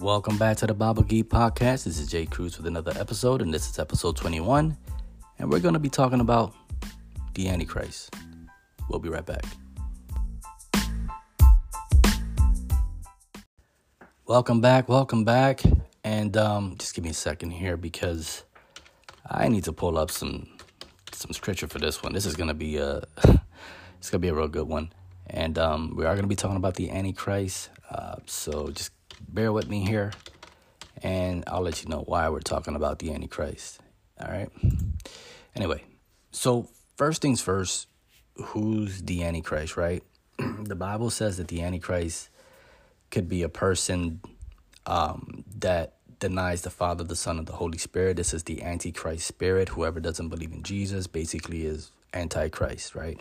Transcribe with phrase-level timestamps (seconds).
[0.00, 1.82] Welcome back to the Bible Geek Podcast.
[1.82, 4.76] This is Jay Cruz with another episode, and this is episode 21.
[5.40, 6.54] And we're going to be talking about
[7.34, 8.14] the Antichrist.
[8.88, 9.44] We'll be right back.
[14.24, 15.62] Welcome back, welcome back.
[16.04, 18.44] And um, just give me a second here because
[19.28, 20.46] I need to pull up some
[21.10, 22.12] some scripture for this one.
[22.12, 23.02] This is gonna be a
[23.98, 24.92] it's gonna be a real good one.
[25.26, 27.70] And um, we are gonna be talking about the Antichrist.
[27.90, 28.92] Uh, so just
[29.26, 30.12] bear with me here,
[31.02, 33.80] and I'll let you know why we're talking about the Antichrist.
[34.20, 34.50] All right.
[35.54, 35.84] Anyway,
[36.30, 37.88] so first things first,
[38.34, 40.02] who's the Antichrist, right?
[40.38, 42.28] the Bible says that the Antichrist
[43.10, 44.20] could be a person
[44.86, 48.16] um, that denies the Father, the Son, and the Holy Spirit.
[48.16, 49.70] This is the Antichrist spirit.
[49.70, 53.18] Whoever doesn't believe in Jesus basically is Antichrist, right?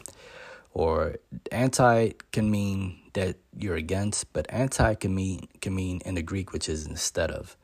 [0.74, 1.18] Or
[1.52, 6.54] anti can mean that you're against, but anti can mean can mean in the Greek,
[6.54, 7.58] which is instead of.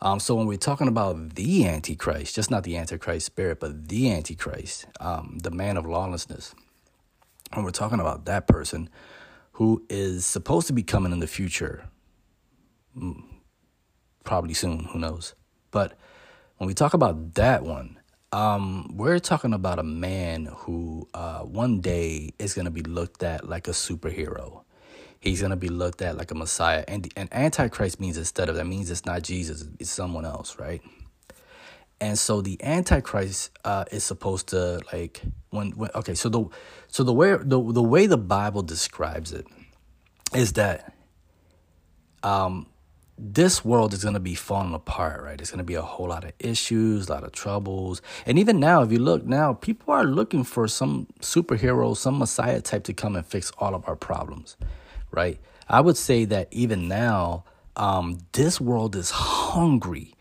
[0.00, 4.10] Um, so when we're talking about the Antichrist, just not the Antichrist spirit, but the
[4.10, 6.54] Antichrist, um, the man of lawlessness,
[7.52, 8.88] when we're talking about that person
[9.52, 11.88] who is supposed to be coming in the future,
[12.96, 13.22] mm,
[14.24, 15.34] probably soon, who knows?
[15.70, 15.96] But
[16.56, 17.98] when we talk about that one,
[18.32, 23.22] um, we're talking about a man who uh, one day is going to be looked
[23.22, 24.63] at like a superhero.
[25.24, 26.84] He's going to be looked at like a Messiah.
[26.86, 30.82] And, and Antichrist means instead of that means it's not Jesus, it's someone else, right?
[31.98, 36.44] And so the Antichrist uh, is supposed to like when, when okay so the
[36.88, 39.46] so the way the the way the Bible describes it
[40.34, 40.92] is that
[42.22, 42.66] um
[43.16, 45.38] this world is going to be falling apart, right?
[45.38, 48.02] There's going to be a whole lot of issues, a lot of troubles.
[48.26, 52.60] And even now, if you look now, people are looking for some superhero, some messiah
[52.60, 54.56] type to come and fix all of our problems,
[55.14, 55.38] right?
[55.68, 57.44] I would say that even now,
[57.76, 60.14] um, this world is hungry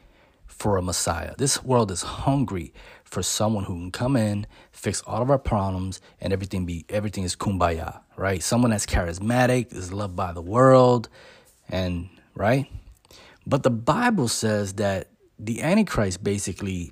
[0.45, 1.35] for a messiah.
[1.37, 6.01] This world is hungry for someone who can come in, fix all of our problems,
[6.19, 8.41] and everything be everything is kumbaya, right?
[8.41, 11.09] Someone that's charismatic, is loved by the world,
[11.69, 12.67] and right?
[13.45, 16.91] But the Bible says that the Antichrist basically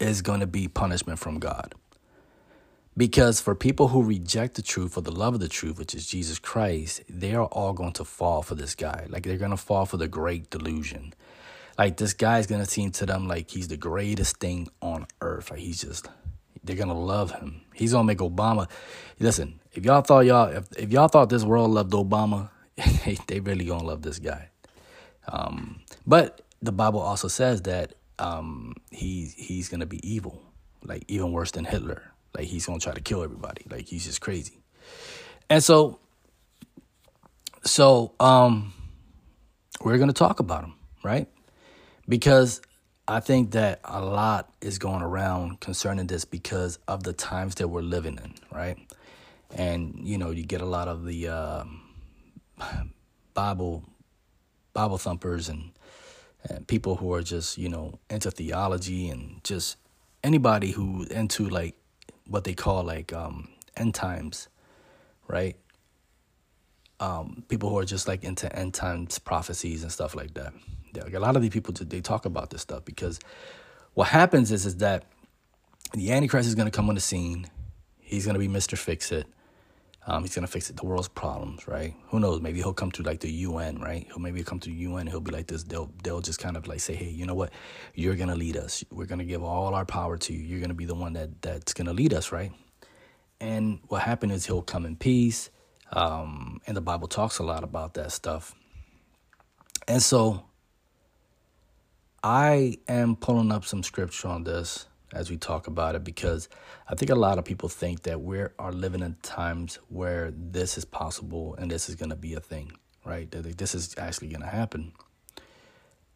[0.00, 1.74] is going to be punishment from God.
[2.96, 6.06] Because for people who reject the truth for the love of the truth, which is
[6.06, 9.06] Jesus Christ, they are all going to fall for this guy.
[9.08, 11.12] Like they're going to fall for the great delusion.
[11.76, 15.06] Like this guy is going to seem to them like he's the greatest thing on
[15.20, 15.50] earth.
[15.50, 16.06] Like he's just,
[16.62, 17.62] they're going to love him.
[17.74, 18.68] He's going to make Obama.
[19.18, 22.50] Listen, if y'all thought y'all, if, if y'all thought this world loved Obama,
[23.26, 24.50] they, really going to love this guy.
[25.26, 30.42] Um, but the Bible also says that um, he's he's gonna be evil,
[30.82, 32.13] like even worse than Hitler.
[32.36, 33.64] Like he's gonna try to kill everybody.
[33.70, 34.58] Like he's just crazy.
[35.48, 35.98] And so,
[37.64, 38.72] so um,
[39.82, 41.28] we're gonna talk about him, right?
[42.08, 42.60] Because
[43.06, 47.68] I think that a lot is going around concerning this because of the times that
[47.68, 48.78] we're living in, right?
[49.54, 51.64] And you know, you get a lot of the uh,
[53.34, 53.84] Bible
[54.72, 55.70] Bible thumpers and,
[56.48, 59.76] and people who are just, you know, into theology and just
[60.24, 61.76] anybody who into like
[62.26, 64.48] what they call like um, end times,
[65.28, 65.56] right?
[67.00, 70.52] Um, people who are just like into end times prophecies and stuff like that.
[70.94, 73.18] Yeah, like a lot of these people they talk about this stuff because
[73.94, 75.04] what happens is is that
[75.92, 77.48] the Antichrist is going to come on the scene.
[78.00, 79.26] He's going to be Mister Fix It.
[80.06, 81.94] Um, he's gonna fix it, the world's problems, right?
[82.08, 82.40] Who knows?
[82.40, 84.06] Maybe he'll come to like the UN, right?
[84.06, 85.06] He'll maybe come to the UN.
[85.06, 85.62] He'll be like this.
[85.62, 87.52] They'll they'll just kind of like say, hey, you know what?
[87.94, 88.84] You're gonna lead us.
[88.90, 90.40] We're gonna give all our power to you.
[90.40, 92.52] You're gonna be the one that that's gonna lead us, right?
[93.40, 95.50] And what happened is he'll come in peace.
[95.92, 98.54] Um, and the Bible talks a lot about that stuff.
[99.86, 100.44] And so
[102.22, 106.48] I am pulling up some scripture on this as we talk about it because
[106.88, 110.76] I think a lot of people think that we are living in times where this
[110.76, 112.72] is possible and this is going to be a thing,
[113.04, 113.30] right?
[113.30, 114.92] That this is actually going to happen.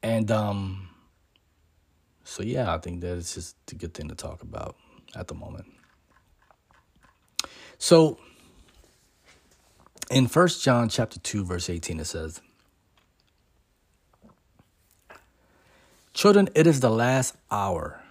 [0.02, 0.90] And um,
[2.24, 4.76] so, yeah, I think that it's just a good thing to talk about
[5.16, 5.66] at the moment.
[7.78, 8.18] So,
[10.10, 12.40] in First John chapter 2 verse 18 it says
[16.18, 18.02] Children, it is the last hour.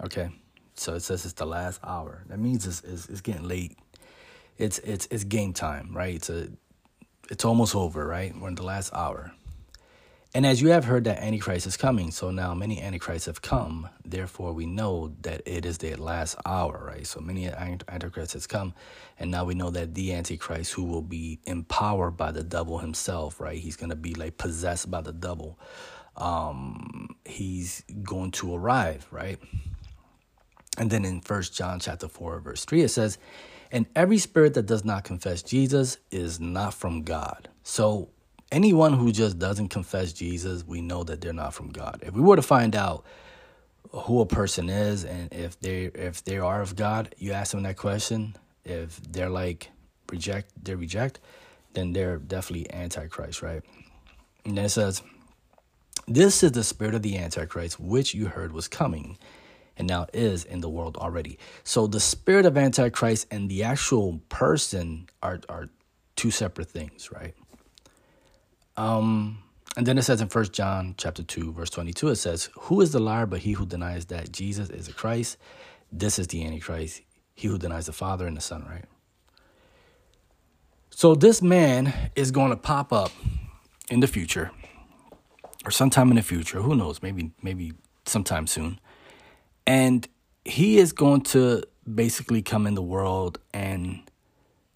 [0.00, 0.30] Okay,
[0.74, 2.22] so it says it's the last hour.
[2.28, 3.76] That means it's, it's, it's getting late.
[4.56, 6.14] It's it's it's game time, right?
[6.14, 6.48] It's a
[7.30, 8.34] it's almost over, right?
[8.36, 9.32] We're in the last hour.
[10.34, 13.88] And as you have heard that Antichrist is coming, so now many Antichrists have come.
[14.04, 17.06] Therefore, we know that it is the last hour, right?
[17.06, 18.74] So many Antichrists has come,
[19.18, 23.40] and now we know that the Antichrist, who will be empowered by the devil himself,
[23.40, 23.58] right?
[23.58, 25.58] He's going to be like possessed by the devil.
[26.16, 29.38] Um, he's going to arrive, right?
[30.78, 33.18] And then in First John chapter four, verse three, it says,
[33.70, 38.08] "And every spirit that does not confess Jesus is not from God." So
[38.50, 42.02] anyone who just doesn't confess Jesus, we know that they're not from God.
[42.06, 43.04] If we were to find out
[43.90, 47.64] who a person is and if they if they are of God, you ask them
[47.64, 48.36] that question.
[48.64, 49.70] If they're like
[50.10, 51.20] reject, they reject,
[51.74, 53.62] then they're definitely antichrist, right?
[54.44, 55.02] And then it says,
[56.06, 59.18] "This is the spirit of the antichrist, which you heard was coming."
[59.78, 61.38] And now is in the world already.
[61.64, 65.68] So the spirit of Antichrist and the actual person are, are
[66.16, 67.34] two separate things, right?
[68.76, 69.38] Um,
[69.76, 72.92] and then it says in First John chapter 2, verse 22, it says, Who is
[72.92, 75.38] the liar but he who denies that Jesus is the Christ?
[75.92, 77.02] This is the Antichrist,
[77.34, 78.84] he who denies the Father and the Son, right?
[80.90, 83.12] So this man is going to pop up
[83.88, 84.50] in the future,
[85.64, 87.72] or sometime in the future, who knows, maybe maybe
[88.04, 88.80] sometime soon.
[89.68, 90.08] And
[90.46, 91.62] he is going to
[91.94, 94.00] basically come in the world and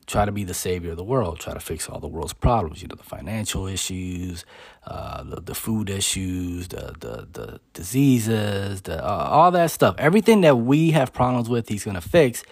[0.07, 2.83] try to be the savior of the world, try to fix all the world's problems,
[2.83, 4.45] you know, the financial issues,
[4.87, 9.95] uh, the, the food issues, the, the, the diseases, the, uh, all that stuff.
[9.97, 12.45] Everything that we have problems with, he's going to fix.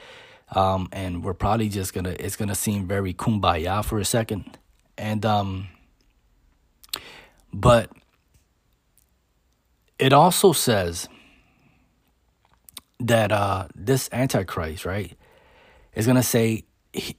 [0.52, 4.04] Um, and we're probably just going to, it's going to seem very kumbaya for a
[4.06, 4.56] second.
[4.96, 5.68] And, um,
[7.52, 7.92] but
[9.98, 11.06] it also says
[13.00, 15.16] that, uh, this Antichrist, right,
[15.94, 16.64] is going to say,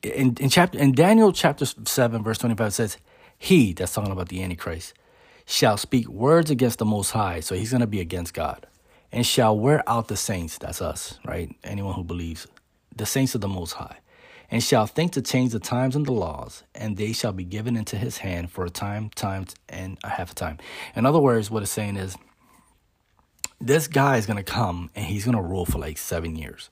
[0.03, 2.97] in, in chapter in Daniel chapter 7 verse 25 says
[3.37, 4.93] he that's talking about the antichrist
[5.45, 8.67] shall speak words against the most high so he's going to be against God
[9.11, 12.47] and shall wear out the saints that's us right anyone who believes
[12.95, 13.97] the saints of the most high
[14.49, 17.77] and shall think to change the times and the laws and they shall be given
[17.77, 20.57] into his hand for a time times and a half a time.
[20.95, 22.17] In other words what it's saying is
[23.61, 26.69] this guy is to come and he's to rule for like 7 years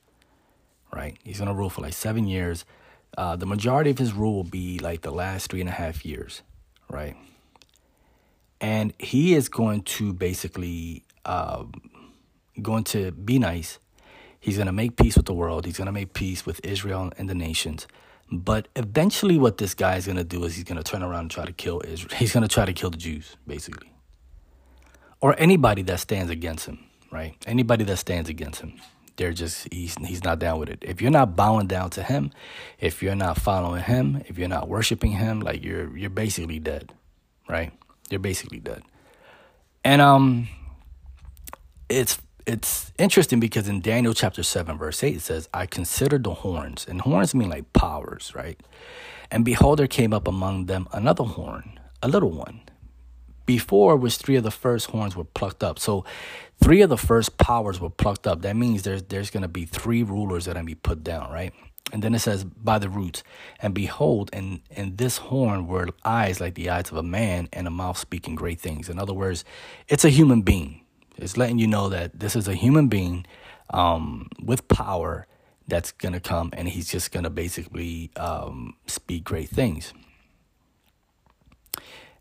[0.91, 2.65] right he's to rule for like 7 years
[3.18, 6.06] uh, the majority of his rule will be like the last three and a half
[6.06, 6.41] years,
[6.89, 7.15] right?
[8.62, 11.63] And he is going to basically uh,
[12.62, 13.80] going to be nice.
[14.39, 15.65] He's going to make peace with the world.
[15.65, 17.88] He's going to make peace with Israel and the nations.
[18.31, 21.21] But eventually, what this guy is going to do is he's going to turn around
[21.21, 22.15] and try to kill Israel.
[22.15, 23.91] He's going to try to kill the Jews, basically,
[25.21, 26.80] or anybody that stands against him,
[27.12, 27.36] right?
[27.45, 28.80] Anybody that stands against him
[29.19, 30.80] they're just he's he's not down with it.
[30.81, 32.31] If you're not bowing down to him,
[32.80, 36.94] if you're not following him, if you're not worshiping him, like you're you're basically dead,
[37.48, 37.71] right?
[38.10, 38.81] You're basically dead.
[39.83, 40.48] And um
[41.89, 42.18] it's
[42.48, 46.86] it's interesting because in Daniel chapter 7 verse 8 it says, "I considered the horns."
[46.88, 48.60] And horns mean like powers, right?
[49.30, 52.62] And behold there came up among them another horn, a little one,
[53.50, 55.80] before was three of the first horns were plucked up.
[55.80, 56.06] So
[56.62, 58.44] three of the first powers were plucked up.
[58.44, 61.51] That means there's there's gonna be three rulers that are gonna be put down, right?
[61.92, 63.24] And then it says, by the roots.
[63.60, 67.66] And behold, in, in this horn were eyes like the eyes of a man and
[67.66, 68.88] a mouth speaking great things.
[68.88, 69.44] In other words,
[69.88, 70.81] it's a human being.
[71.18, 73.25] It's letting you know that this is a human being
[73.72, 75.25] um, with power
[75.68, 79.91] that's going to come and he's just going to basically um, speak great things.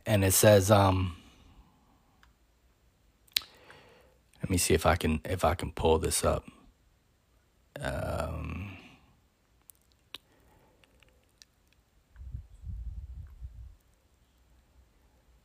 [0.08, 1.18] And it says, um,
[4.48, 6.44] Let me see if I can if I can pull this up.
[7.80, 8.78] Um,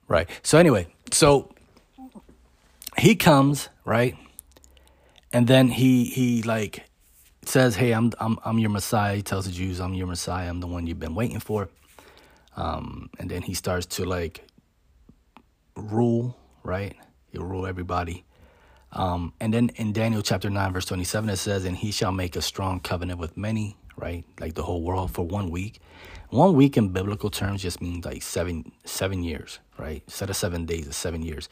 [0.08, 0.29] right.
[0.41, 1.53] So anyway, so
[2.98, 4.15] he comes right,
[5.34, 6.86] and then he he like
[7.46, 10.50] says, "Hey, I'm I'm I'm your Messiah." He tells the Jews, "I'm your Messiah.
[10.50, 11.67] I'm the one you've been waiting for."
[12.55, 14.48] Um, and then he starts to like
[15.75, 16.96] rule, right?
[17.32, 18.25] He'll rule everybody.
[18.92, 22.36] Um, and then in Daniel chapter 9, verse 27, it says, And he shall make
[22.36, 24.24] a strong covenant with many, right?
[24.39, 25.80] Like the whole world for one week.
[26.30, 30.03] One week in biblical terms just means like seven seven years, right?
[30.08, 31.50] Instead of seven days, it's seven years.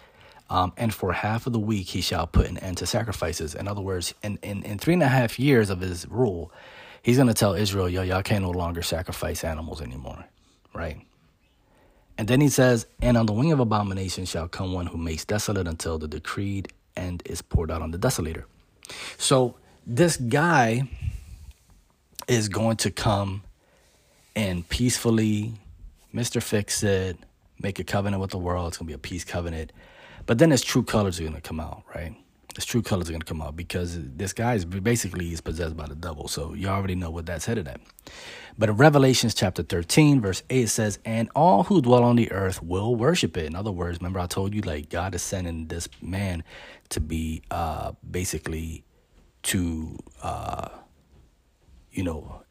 [0.49, 3.55] Um, and for half of the week he shall put an end to sacrifices.
[3.55, 6.51] In other words, in, in, in three and a half years of his rule,
[7.03, 10.25] he's going to tell Israel, yo, y'all can't no longer sacrifice animals anymore,
[10.73, 11.05] right?
[12.21, 15.25] And then he says, And on the wing of abomination shall come one who makes
[15.25, 18.43] desolate until the decreed and is poured out on the desolator.
[19.17, 19.55] So
[19.87, 20.87] this guy
[22.27, 23.41] is going to come
[24.35, 25.53] and peacefully,
[26.13, 26.43] Mr.
[26.43, 27.17] Fix It,
[27.59, 28.67] make a covenant with the world.
[28.67, 29.71] It's gonna be a peace covenant.
[30.27, 32.15] But then his true colors are gonna come out, right?
[32.55, 35.87] His true colors are gonna come out because this guy is basically he's possessed by
[35.87, 36.27] the devil.
[36.27, 37.81] So you already know what that's headed at.
[38.57, 42.61] But in Revelations chapter 13, verse 8 says, And all who dwell on the earth
[42.61, 43.45] will worship it.
[43.45, 46.43] In other words, remember I told you like God is sending this man
[46.89, 48.83] to be uh basically
[49.43, 50.67] to uh
[51.91, 52.43] you know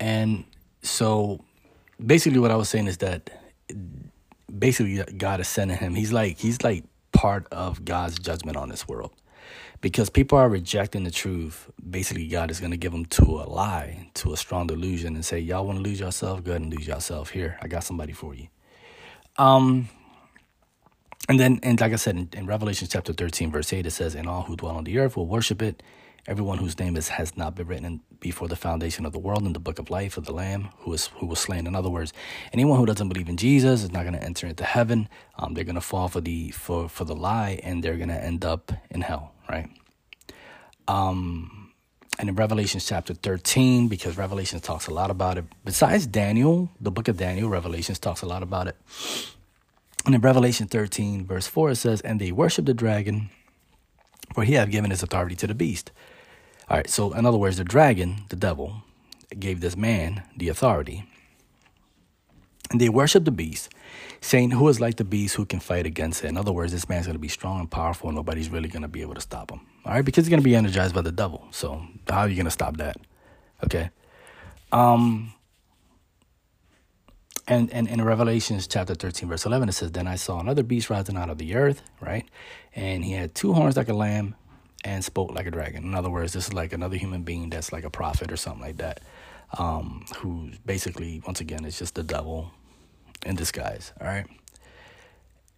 [0.00, 0.44] and
[0.82, 1.44] so
[2.04, 3.30] basically what I was saying is that
[4.58, 5.94] basically God is sending him.
[5.94, 9.12] He's like he's like part of God's judgment on this world.
[9.80, 13.46] Because people are rejecting the truth, basically God is going to give them to a
[13.46, 16.42] lie, to a strong delusion and say, y'all want to lose yourself?
[16.42, 17.30] Go ahead and lose yourself.
[17.30, 18.48] Here, I got somebody for you.
[19.38, 19.88] Um
[21.28, 24.14] and then and like I said in, in Revelation chapter 13 verse 8 it says,
[24.14, 25.82] "And all who dwell on the earth will worship it."
[26.28, 29.52] Everyone whose name is, has not been written before the foundation of the world in
[29.52, 31.66] the book of life of the Lamb who is who was slain.
[31.66, 32.12] In other words,
[32.52, 35.08] anyone who doesn't believe in Jesus is not going to enter into heaven.
[35.38, 38.22] Um, they're going to fall for the for for the lie, and they're going to
[38.22, 39.32] end up in hell.
[39.48, 39.68] Right.
[40.88, 41.72] Um,
[42.18, 45.44] and in Revelation chapter 13, because Revelation talks a lot about it.
[45.64, 48.76] Besides Daniel, the book of Daniel, Revelations talks a lot about it.
[50.06, 53.28] And in Revelation 13, verse 4, it says, And they worship the dragon,
[54.34, 55.90] for he hath given his authority to the beast
[56.68, 58.82] all right, so in other words, the dragon, the devil,
[59.38, 61.04] gave this man the authority.
[62.70, 63.68] And they worship the beast,
[64.20, 66.28] saying, Who is like the beast who can fight against it?
[66.28, 68.82] In other words, this man's going to be strong and powerful, and nobody's really going
[68.82, 69.60] to be able to stop him.
[69.84, 71.46] All right, because he's going to be energized by the devil.
[71.52, 72.96] So, how are you going to stop that?
[73.62, 73.90] Okay.
[74.72, 75.32] Um,
[77.46, 80.90] and, and in Revelations chapter 13, verse 11, it says, Then I saw another beast
[80.90, 82.26] rising out of the earth, right?
[82.74, 84.34] And he had two horns like a lamb
[84.84, 85.84] and spoke like a dragon.
[85.84, 88.62] In other words, this is like another human being that's like a prophet or something
[88.62, 89.00] like that,
[89.58, 92.50] um, who basically, once again, is just the devil
[93.24, 93.92] in disguise.
[94.00, 94.26] All right,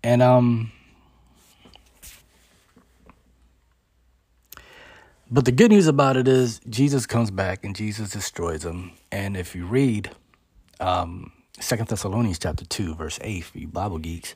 [0.03, 0.73] and um,
[5.31, 8.93] but the good news about it is Jesus comes back and Jesus destroys them.
[9.13, 10.11] And if you read
[10.81, 14.35] um, Second Thessalonians chapter two, verse eight, for you Bible geeks.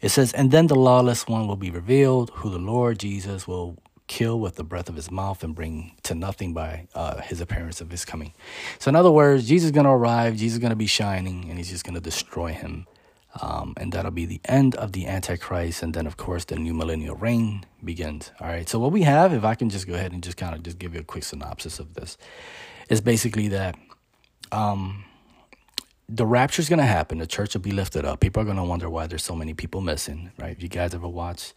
[0.00, 3.78] It says, And then the lawless one will be revealed, who the Lord Jesus will
[4.12, 7.80] kill with the breath of his mouth and bring to nothing by uh, his appearance
[7.80, 8.34] of his coming.
[8.78, 11.48] So, in other words, Jesus is going to arrive, Jesus is going to be shining,
[11.48, 12.86] and he's just going to destroy him.
[13.40, 15.82] Um, and that'll be the end of the Antichrist.
[15.82, 18.30] And then, of course, the new millennial reign begins.
[18.38, 18.68] All right.
[18.68, 20.78] So, what we have, if I can just go ahead and just kind of just
[20.78, 22.18] give you a quick synopsis of this,
[22.90, 23.76] is basically that.
[24.52, 25.04] Um,
[26.06, 27.16] the rapture is going to happen.
[27.16, 28.20] The church will be lifted up.
[28.20, 30.50] People are going to wonder why there's so many people missing, right?
[30.50, 31.54] If you guys ever watched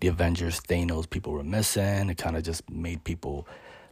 [0.00, 2.10] the Avengers, Thanos, people were missing.
[2.10, 3.46] It kind of just made people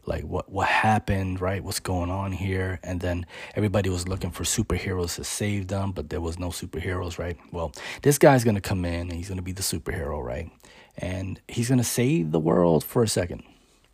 [0.05, 1.63] like what what happened, right?
[1.63, 2.79] What's going on here?
[2.83, 7.17] And then everybody was looking for superheroes to save them, but there was no superheroes,
[7.17, 7.37] right?
[7.51, 7.71] Well,
[8.03, 10.51] this guy's gonna come in and he's gonna be the superhero, right?
[10.97, 13.43] And he's gonna save the world for a second,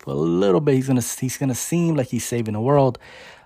[0.06, 0.74] a little bit.
[0.74, 2.98] He's gonna he's gonna seem like he's saving the world,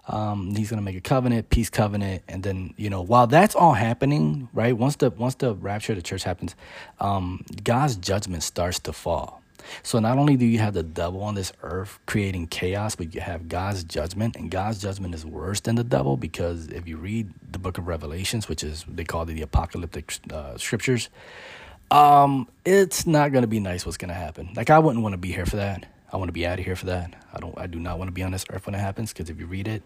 [0.09, 3.75] um, he's gonna make a covenant, peace covenant, and then you know while that's all
[3.75, 4.77] happening, right?
[4.77, 6.55] Once the once the rapture of the church happens,
[7.01, 9.43] um, God's judgment starts to fall.
[9.83, 13.21] So not only do you have the devil on this earth creating chaos, but you
[13.21, 17.33] have God's judgment, and God's judgment is worse than the devil because if you read
[17.51, 21.09] the book of Revelations, which is they call it the apocalyptic uh, scriptures,
[21.91, 23.85] um, it's not gonna be nice.
[23.85, 24.51] What's gonna happen?
[24.55, 25.87] Like I wouldn't want to be here for that.
[26.17, 27.13] I want to be out of here for that.
[27.35, 27.57] I don't.
[27.59, 29.13] I do not want to be on this earth when it happens.
[29.13, 29.83] Because if you read it,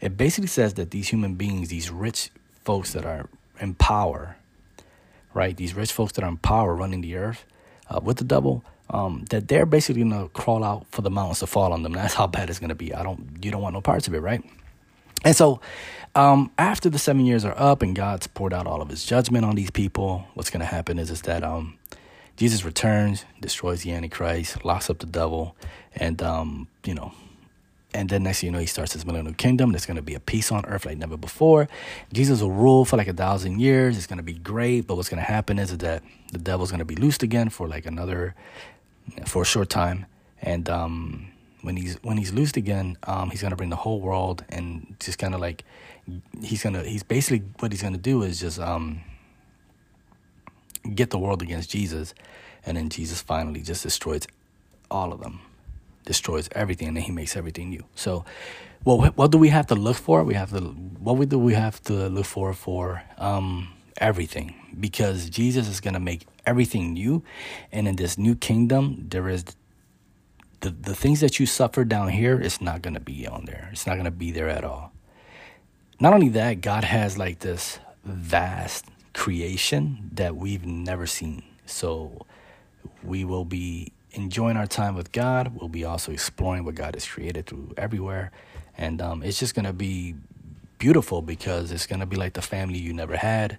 [0.00, 2.30] it basically says that these human beings, these rich
[2.62, 3.28] folks that are
[3.60, 4.36] in power,
[5.34, 5.54] right?
[5.54, 7.44] These rich folks that are in power, running the earth
[7.90, 11.46] uh, with the devil, um, that they're basically gonna crawl out for the mountains to
[11.46, 11.92] fall on them.
[12.00, 12.94] That's how bad it's gonna be.
[12.94, 13.44] I don't.
[13.44, 14.42] You don't want no parts of it, right?
[15.22, 15.60] And so,
[16.14, 19.44] um, after the seven years are up and God's poured out all of His judgment
[19.44, 21.76] on these people, what's gonna happen is is that um,
[22.36, 25.54] Jesus returns, destroys the Antichrist, locks up the devil,
[25.94, 27.12] and um, you know,
[27.94, 29.70] and then next thing you know, he starts his millennial kingdom.
[29.70, 31.68] There's going to be a peace on earth like never before.
[32.12, 33.96] Jesus will rule for like a thousand years.
[33.96, 34.86] It's going to be great.
[34.88, 37.68] But what's going to happen is that the devil's going to be loosed again for
[37.68, 38.34] like another,
[39.26, 40.06] for a short time.
[40.42, 41.28] And um,
[41.62, 44.96] when he's when he's loosed again, um, he's going to bring the whole world and
[44.98, 45.64] just kind of like
[46.42, 49.00] he's gonna he's basically what he's going to do is just um,
[50.94, 52.14] get the world against Jesus,
[52.66, 54.26] and then Jesus finally just destroys
[54.90, 55.40] all of them,
[56.04, 57.84] destroys everything, and then He makes everything new.
[57.94, 58.24] So,
[58.84, 60.24] what what do we have to look for?
[60.24, 65.30] We have to what we do we have to look for for um, everything because
[65.30, 67.22] Jesus is gonna make everything new,
[67.72, 69.44] and in this new kingdom there is.
[70.60, 73.68] The, the things that you suffer down here is not going to be on there.
[73.70, 74.94] It's not going to be there at all
[76.00, 81.42] not only that, God has like this vast creation that we've never seen.
[81.66, 82.26] So
[83.02, 85.56] we will be enjoying our time with God.
[85.56, 88.30] We'll be also exploring what God has created through everywhere.
[88.76, 90.14] And um, it's just going to be
[90.78, 93.58] beautiful because it's going to be like the family you never had.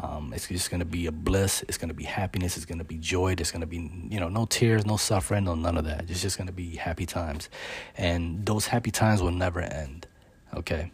[0.00, 1.64] Um, it's just going to be a bliss.
[1.68, 2.56] It's going to be happiness.
[2.56, 3.34] It's going to be joy.
[3.34, 6.08] There's going to be, you know, no tears, no suffering, no none of that.
[6.08, 7.48] It's just going to be happy times.
[7.96, 10.06] And those happy times will never end.
[10.54, 10.90] Okay.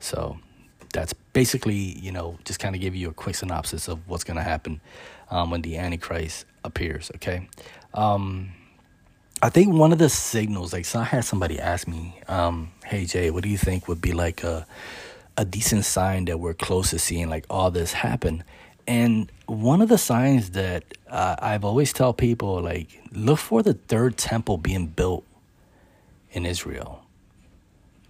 [0.00, 0.38] So
[0.92, 4.36] that's basically, you know, just kind of give you a quick synopsis of what's going
[4.36, 4.80] to happen
[5.30, 7.10] um, when the Antichrist appears.
[7.16, 7.48] Okay.
[7.94, 8.52] Um,
[9.42, 13.04] I think one of the signals, like, so I had somebody ask me, um, "Hey
[13.04, 14.66] Jay, what do you think would be like a
[15.36, 18.42] a decent sign that we're close to seeing like all this happen?"
[18.86, 23.74] And one of the signs that uh, I've always tell people, like, look for the
[23.74, 25.24] third temple being built
[26.30, 27.05] in Israel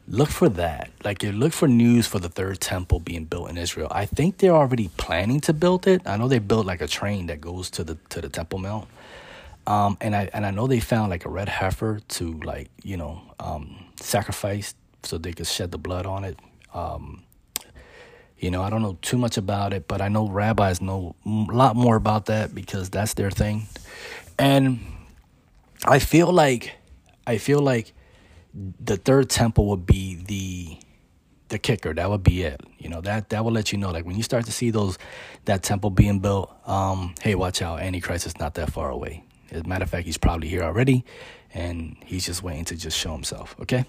[0.08, 0.90] look for that.
[1.04, 3.88] Like you look for news for the third temple being built in Israel.
[3.90, 6.02] I think they're already planning to build it.
[6.06, 8.88] I know they built like a train that goes to the to the Temple Mount.
[9.66, 12.96] Um, and I and I know they found like a red heifer to like you
[12.96, 16.38] know um, sacrifice so they could shed the blood on it.
[16.72, 17.22] Um,
[18.38, 21.28] you know, I don't know too much about it, but I know rabbis know a
[21.28, 23.66] lot more about that because that's their thing.
[24.38, 24.80] And
[25.84, 26.74] I feel like
[27.26, 27.92] I feel like
[28.80, 30.78] the third temple would be the
[31.48, 31.94] the kicker.
[31.94, 32.60] That would be it.
[32.78, 33.90] You know that that will let you know.
[33.90, 34.98] Like when you start to see those
[35.44, 37.80] that temple being built, um, hey, watch out!
[37.80, 39.24] Antichrist is not that far away.
[39.50, 41.04] As a matter of fact, he's probably here already,
[41.54, 43.54] and he's just waiting to just show himself.
[43.60, 43.84] Okay.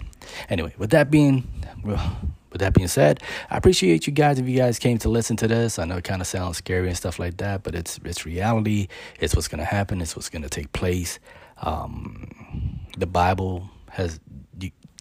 [0.48, 1.48] Anyway, with that being,
[1.84, 4.38] with that being said, I appreciate you guys.
[4.38, 6.88] If you guys came to listen to this, I know it kind of sounds scary
[6.88, 8.88] and stuff like that, but it's it's reality.
[9.18, 10.00] It's what's gonna happen.
[10.00, 11.18] It's what's gonna take place.
[11.60, 14.20] Um, the Bible has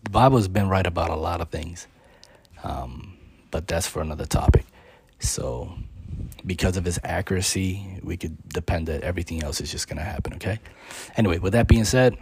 [0.08, 1.86] the Bible has been right about a lot of things,
[2.64, 3.18] um,
[3.52, 4.66] but that's for another topic.
[5.20, 5.74] So,
[6.46, 10.36] because of its accuracy, we could depend that everything else is just going to happen,
[10.36, 10.60] okay?
[11.18, 12.16] Anyway, with that being said,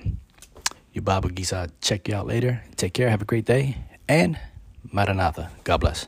[0.93, 2.63] your Bible geeks, I'll check you out later.
[2.75, 3.77] Take care, have a great day,
[4.07, 4.39] and
[4.91, 5.51] Maranatha.
[5.63, 6.07] God bless.